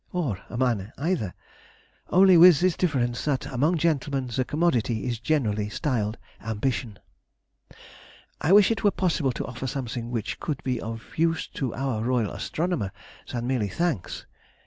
or 0.11 0.39
a 0.49 0.57
man 0.57 0.91
either? 0.97 1.31
only 2.09 2.35
with 2.35 2.59
this 2.59 2.75
difference, 2.75 3.23
that 3.23 3.45
among 3.45 3.77
gentlemen 3.77 4.25
the 4.35 4.43
commodity 4.43 5.05
is 5.05 5.19
generally 5.19 5.69
styled 5.69 6.17
ambition. 6.41 6.97
I 8.41 8.51
wish 8.51 8.71
it 8.71 8.83
were 8.83 8.89
possible 8.89 9.31
to 9.33 9.45
offer 9.45 9.67
something 9.67 10.09
which 10.09 10.39
could 10.39 10.63
be 10.63 10.81
of 10.81 11.03
use 11.19 11.45
to 11.49 11.75
our 11.75 12.01
Royal 12.03 12.31
Astronomer 12.31 12.91
than 13.31 13.45
merely 13.45 13.69
thanks. 13.69 14.25